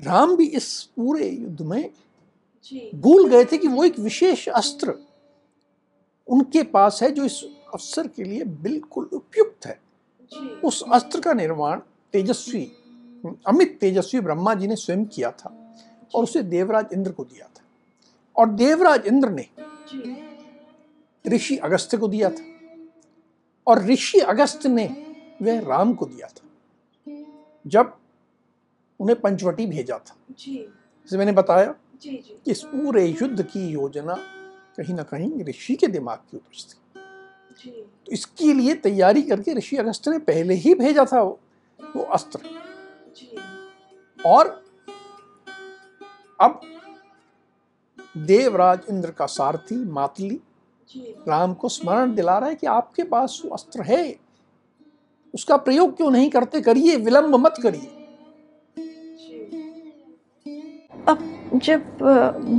[0.00, 1.90] राम भी इस पूरे युद्ध में
[2.94, 4.94] भूल गए थे कि वो एक विशेष अस्त्र
[6.28, 9.80] उनके पास है जो इस अवसर के लिए बिल्कुल उपयुक्त है।
[10.64, 11.80] उस अस्त्र का निर्माण
[12.12, 12.64] तेजस्वी
[13.46, 15.54] अमित तेजस्वी ब्रह्मा जी ने स्वयं किया था
[16.14, 17.62] और उसे देवराज इंद्र को दिया था।
[18.36, 19.46] और देवराज इंद्र ने
[21.28, 22.44] ऋषि अगस्त को दिया था।
[23.66, 24.86] और ऋषि अगस्त ने
[25.42, 26.48] वह राम को दिया था
[27.66, 27.96] जब
[29.00, 34.14] उन्हें पंचवटी भेजा था। जैसे मैंने बताया जी जी। कि इस पूरे युद्ध की योजना
[34.76, 36.78] कहीं ना कहीं ऋषि के दिमाग की उपज थी।
[38.06, 41.40] तो इसके लिए तैयारी करके ऋषि अगस्त ने पहले ही भेजा था वो,
[41.96, 42.38] वो अस्त्र।
[43.16, 43.38] जी।
[44.26, 44.64] और
[46.40, 46.60] अब
[48.14, 50.40] देवराज इंद्र का सारथी मातली
[51.28, 54.14] राम को स्मरण दिला रहा है कि आपके पास वो अस्त्र है।
[55.34, 56.60] उसका प्रयोग क्यों नहीं करते?
[56.60, 57.90] करिए विलंब मत करिए।
[61.08, 62.02] अब जब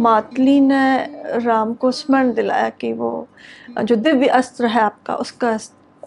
[0.02, 3.28] मातली ने राम को स्मरण दिलाया कि वो
[3.84, 5.58] जो दिव्य अस्त्र है आपका उसका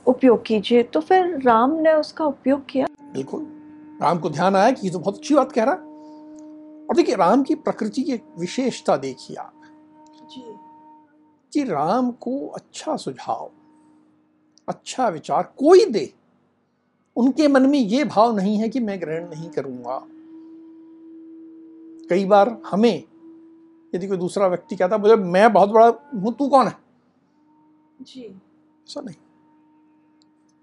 [0.07, 3.47] उपयोग कीजिए तो फिर राम ने उसका उपयोग किया। बिल्कुल।
[4.03, 5.96] राम को ध्यान आया कि ये तो बहुत अच्छी बात कह रहा है।
[6.91, 9.53] और देखिए राम की प्रकृति की विशेषता देखिए आप।
[10.33, 10.43] जी।
[11.53, 13.51] कि राम को अच्छा सुझाव
[14.69, 16.13] अच्छा विचार कोई दे
[17.17, 20.03] उनके मन में ये भाव नहीं है कि मैं ग्रहण नहीं करूँगा।
[22.09, 23.05] कई बार हमें
[23.95, 26.77] यदि कोई दूसरा व्यक्ति कहता बोले मैं बहुत बड़ा हूँ तू कौन है?
[28.03, 29.17] जी। ऐसा नहीं।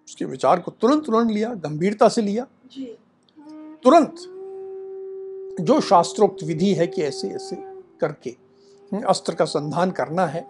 [0.08, 2.98] उसके विचार को तुरंत तुरंत लिया गंभीरता से लिया। जी।
[3.84, 4.16] तुरंत
[5.60, 7.56] जो शास्त्रोक्त विधि है कि ऐसे ऐसे
[8.02, 8.36] करके
[9.08, 10.46] अस्त्र का संधान करना है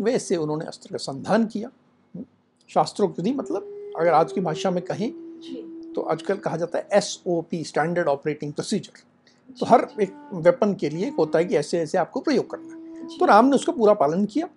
[0.00, 1.70] वैसे उन्होंने अस्त्र का संधान किया।
[2.70, 5.10] शास्त्रोक्त विधि मतलब अगर आज की भाषा में कहें
[5.92, 9.02] तो आजकल कहा जाता है S O P standard operating procedure
[9.60, 12.74] तो हर एक वेपन के लिए एक होता है कि ऐसे ऐसे आपको प्रयोग करना
[12.74, 14.48] है। तो राम ने उसका पूरा पालन किया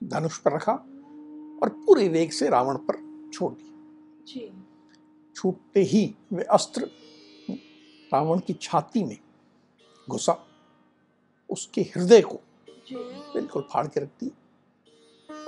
[0.00, 0.72] धनुष पर रखा
[1.62, 2.96] और पूरे वेग से रावण पर
[3.34, 4.50] छोड़ दिया।
[5.36, 6.90] छूटते ही वे अस्त्र
[8.12, 9.16] रावण की छाती में
[10.08, 10.36] घुसा,
[11.50, 12.40] उसके हृदय को
[13.34, 14.30] बिल्कुल फाड़ के रख दी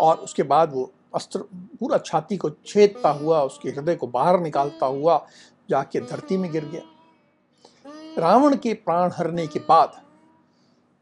[0.01, 1.39] और उसके बाद वो अस्त्र,
[1.81, 5.27] पूरा छाती को छेदता हुआ, उसके हृदय को बाहर निकालता हुआ
[5.71, 6.83] जाके धरती में गिर गया।
[8.19, 10.01] रावण के प्राण हरने के बाद,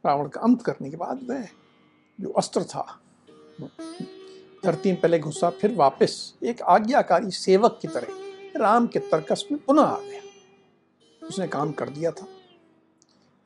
[0.04, 1.46] रावण का अंत करने के बाद वह
[2.18, 2.84] जो अस्त्र था,
[4.64, 9.60] धरती में पहले घुसा, फिर वापस एक आज्ञाकारी सेवक की तरह राम के तर्कस में
[9.60, 10.20] पुनः आ गया।
[11.28, 12.26] उसने काम कर दिया था।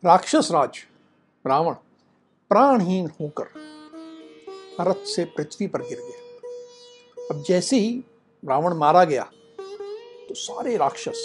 [0.03, 0.79] राक्षस राज
[1.45, 1.75] रावण
[2.51, 3.47] प्राणहीन होकर
[4.81, 8.03] रथ से पृथ्वी पर गिर गया। अब जैसे ही
[8.42, 9.23] रावण मारा गया
[10.29, 11.21] तो सारे राक्षस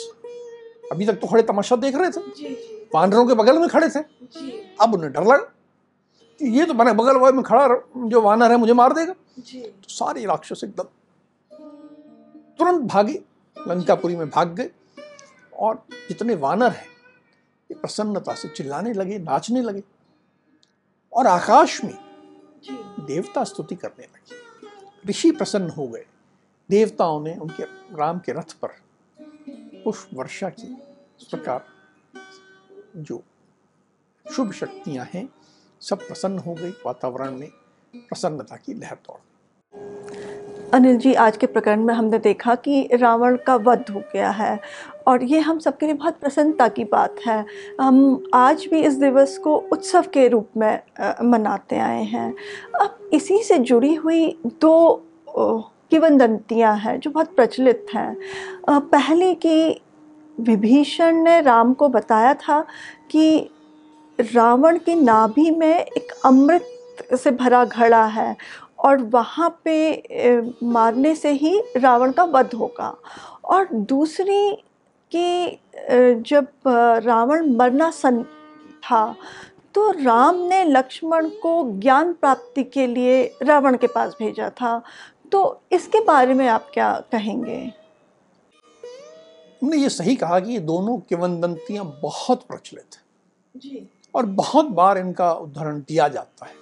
[0.92, 2.54] अभी तक तो खड़े तमाशा देख रहे थे।
[2.94, 6.94] वानरों के बगल में खड़े थे। जी। अब उन्हें डर लगा कि ये तो मैंने
[6.94, 7.68] बगल वाले में खड़ा
[8.08, 10.84] जो वानर है मुझे मार देगा। जी। तो सारे राक्षस एकदम
[12.60, 13.22] तुरंत भागे
[13.58, 14.70] लंकापुरी में भाग गए।
[15.58, 16.88] और जितने वानर हैं
[17.72, 19.84] ये प्रसन्नता से चिल्लाने लगे नाचने लगे
[21.14, 21.98] और आकाश में
[23.06, 24.36] देवता स्तुति करने लगे।
[25.10, 26.06] ऋषि प्रसन्न हो गए।
[26.70, 27.64] देवताओं ने उनके
[27.96, 28.68] राम के रथ पर
[29.84, 30.74] पुष्प वर्षा की।
[31.22, 31.66] इस प्रकार
[32.98, 33.24] जो
[34.32, 35.30] शुभ शक्तियाँ हैं
[35.82, 37.50] सब प्रसन्न हो गई। वातावरण में
[37.96, 39.20] प्रसन्नता की लहर दौड़।
[40.74, 44.60] अनिल जी, आज के प्रकरण में हमने देखा कि रावण का वध हो गया है
[45.08, 47.46] और ये हम सबके लिए बहुत प्रसन्नता की बात है।
[47.82, 50.80] हम आज भी इस दिवस को उत्सव के रूप में
[51.24, 52.30] मनाते आए हैं।
[52.82, 54.28] अब इसी से जुड़ी हुई
[54.62, 55.04] दो
[55.92, 58.16] किवंदंतियाँ हैं जो बहुत प्रचलित हैं।
[58.70, 59.82] पहले कि
[60.38, 62.62] विभीषण ने राम को बताया था
[63.12, 63.50] कि
[64.20, 68.36] रावण की नाभि में एक अमृत से भरा घड़ा है
[68.88, 72.96] और वहाँ पे मारने से ही रावण का वध होगा।
[73.46, 74.52] और दूसरी
[75.12, 75.60] कि
[76.22, 76.48] जब
[77.06, 78.24] रावण मरना सन
[78.84, 79.16] था
[79.76, 84.82] तो राम ने लक्ष्मण को ज्ञान प्राप्ति के लिए रावण के पास भेजा था।
[85.32, 87.58] तो इसके बारे में आप क्या कहेंगे?
[89.62, 93.04] हमने ये सही कहा कि ये दोनों किवंदंतियाँ बहुत प्रचलित हैं।
[93.56, 96.54] जी। और बहुत बार इनका उदाहरण दिया जाता है।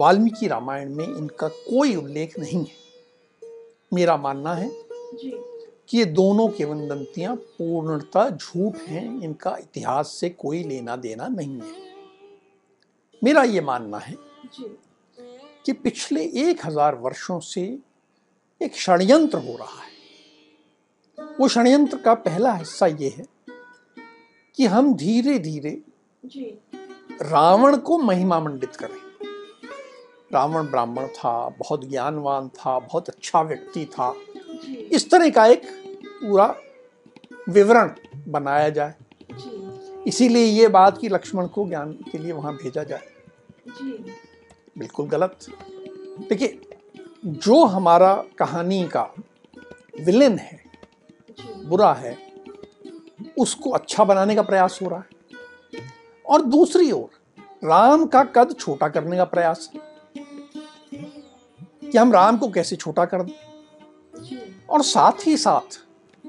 [0.00, 2.80] वाल्मीकि रामायण में इनका कोई उल्लेख नहीं है।
[3.92, 4.68] मेरा मानना है
[5.14, 5.30] जी।
[5.88, 11.74] कि ये दोनों किवंदंतियाँ पूर्णतः झूठ हैं इनका इतिहास से कोई लेना देना नहीं है।
[13.22, 14.16] मेरा ये मानना है
[15.66, 17.62] कि पिछले एक हज़ार वर्षों से
[18.60, 19.90] एक षड्यंत्र हो रहा है।
[21.40, 23.24] वो षड्यंत्र का पहला हिस्सा ये है
[24.58, 25.80] कि हम धीरे धीरे
[27.22, 29.00] रावण को महिमा मंडित करें।
[30.34, 34.14] रावण ब्राह्मण था बहुत ज्ञानवान था बहुत अच्छा व्यक्ति था।
[34.92, 35.62] इस तरह का एक
[36.06, 36.54] पूरा
[37.48, 37.90] विवरण
[38.28, 38.94] बनाया जाए।
[40.06, 43.08] इसीलिए ये बात कि लक्ष्मण को ज्ञान के लिए वहाँ भेजा जाए।
[44.78, 45.38] बिल्कुल गलत।
[46.28, 46.60] देखिए
[47.24, 49.08] जो हमारा कहानी का
[50.00, 50.60] विलेन है
[51.64, 52.16] बुरा है
[53.38, 55.06] उसको अच्छा बनाने का प्रयास हो रहा है।
[56.26, 57.10] और दूसरी ओर
[57.64, 59.91] राम का कद छोटा करने का प्रयास है।
[61.92, 63.32] कि हम राम को कैसे छोटा कर दें।
[64.70, 65.78] और साथ ही साथ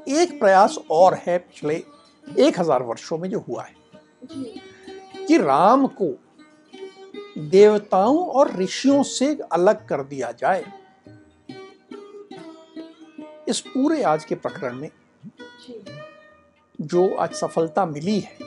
[0.10, 1.76] एक प्रयास और है पिछले
[2.26, 3.76] एक हज़ार वर्षों में जो हुआ है।
[5.26, 6.08] कि राम को
[7.42, 10.64] देवताओं और ऋषियों से अलग कर दिया जाए।
[13.50, 14.90] इस पूरे आज के प्रकरण में
[16.80, 18.38] जो। आज सफलता मिली है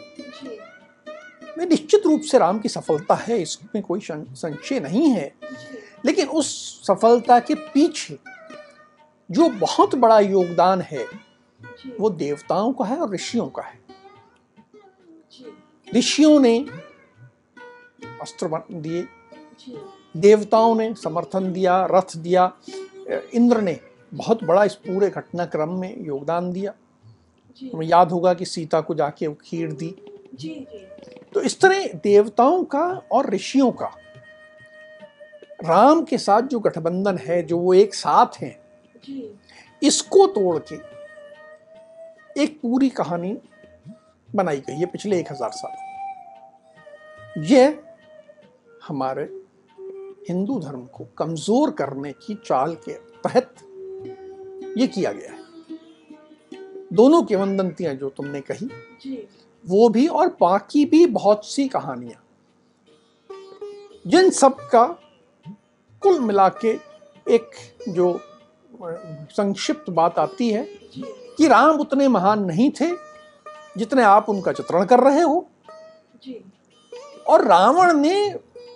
[1.58, 5.32] मैं निश्चित रूप से राम की सफलता है इसमें कोई संशय नहीं है।
[6.06, 6.48] लेकिन उस
[6.86, 8.18] सफलता के पीछे
[9.30, 11.06] जो बहुत बड़ा योगदान है
[12.00, 13.80] वो देवताओं का है और ऋषियों का है।
[15.96, 16.58] ऋषियों ने
[18.20, 19.06] अस्त्र दिए
[20.16, 22.52] देवताओं ने समर्थन दिया रथ दिया
[23.34, 23.78] इंद्र ने
[24.14, 26.72] बहुत बड़ा इस पूरे घटनाक्रम में योगदान दिया।
[27.74, 29.94] हमें याद होगा कि सीता को जाके खीर दी।
[30.34, 30.66] जी।
[31.34, 33.90] तो इस तरह देवताओं का और ऋषियों का
[35.58, 38.56] राम के साथ जो गठबंधन है जो वो एक साथ हैं
[39.82, 40.76] इसको तोड़ के
[42.42, 43.36] एक पूरी कहानी
[44.28, 47.78] बनाई गई है पिछले एक हज़ार साल। यह
[48.88, 49.22] हमारे
[50.28, 52.92] हिंदू धर्म को कमज़ोर करने की चाल के
[53.24, 53.54] तहत
[54.78, 55.38] ये किया गया है।
[56.92, 58.68] दोनों किवंदंतियाँ जो तुमने कही
[59.64, 62.22] वो भी और बाकी भी बहुत सी कहानियाँ
[64.06, 64.84] जिन सब का
[66.06, 66.78] कुल मिला के
[67.26, 67.50] एक
[67.88, 68.08] जो
[69.32, 70.62] संक्षिप्त बात आती है
[71.38, 72.90] कि राम उतने महान नहीं थे
[73.78, 75.46] जितने आप उनका चित्रण कर रहे हो।
[77.28, 78.28] और रावण ने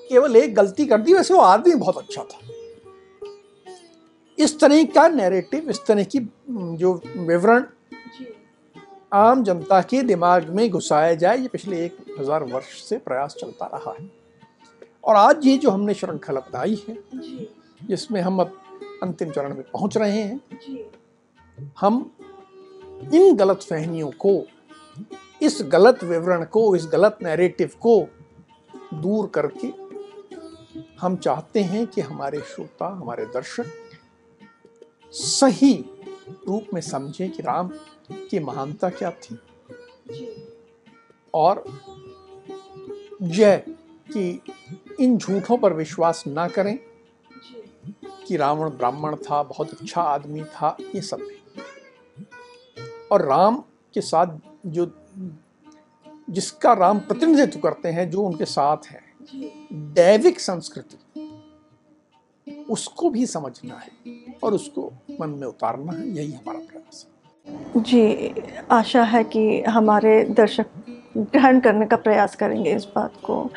[0.09, 2.39] केवल एक गलती कर दी वैसे वो आदमी बहुत अच्छा था।
[4.39, 6.19] इस तरह का नैरेटिव इस तरह की
[6.51, 7.65] जो विवरण
[9.15, 13.67] आम जनता के दिमाग में घुसाया जाए ये पिछले एक हज़ार वर्ष से प्रयास चलता
[13.67, 14.20] रहा है।
[15.05, 16.99] और आज ये जो हमने श्रृंखला बताई है
[17.85, 18.63] जिसमें हम अब
[19.03, 20.41] अंतिम चरण में पहुँच रहे हैं।
[21.81, 22.17] हम
[23.15, 24.47] इन गलत फहमियों को
[25.43, 28.07] इस गलत विवरण को इस गलत नैरेटिव को
[28.95, 29.73] दूर करके
[31.01, 33.67] हम चाहते हैं कि हमारे श्रोता हमारे दर्शक
[35.13, 35.85] सही
[36.29, 37.71] रूप में समझें कि राम
[38.13, 39.39] की महानता क्या थी।
[41.35, 41.65] और
[43.23, 43.63] जय
[44.13, 44.43] कि
[45.01, 46.79] इन झूठों पर विश्वास ना करें
[48.27, 51.29] कि रावण ब्राह्मण था, बहुत अच्छा आदमी था, ये सब
[53.13, 53.57] और राम
[53.95, 54.87] के साथ जो,
[56.31, 59.03] जिसका राम प्रतिनिधित्व करते हैं, जो उनके साथ है,
[59.73, 60.97] दैविक संस्कृति,
[62.71, 63.91] उसको भी समझना है
[64.43, 68.35] और उसको मन में उतारना है, यही हमारा प्रयास है। जी,
[68.71, 70.67] आशा है कि हमारे दर्शक
[71.15, 73.51] ग्रहण करने का प्रयास करेंगे इस बात को।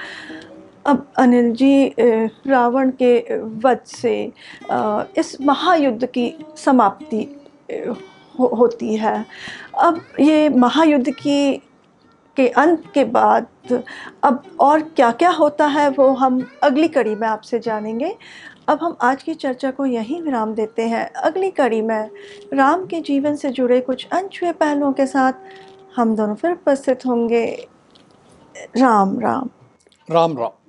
[0.86, 1.88] अब अनिल जी
[2.48, 4.16] रावण के वध से
[5.20, 7.24] इस महायुद्ध की समाप्ति
[8.36, 9.26] हो, होती है।
[9.80, 11.62] अब ये महायुद्ध की
[12.38, 13.48] के अंत के बाद
[14.24, 18.16] अब और क्या क्या होता है वो हम अगली कड़ी में आपसे जानेंगे।
[18.68, 22.10] अब हम आज की चर्चा को यहीं विराम देते हैं। अगली कड़ी में
[22.54, 25.34] राम के जीवन से जुड़े कुछ अनछुए पहलुओं के साथ
[25.96, 27.46] हम दोनों फिर उपस्थित होंगे।
[28.78, 29.50] राम राम।
[30.10, 30.63] राम राम।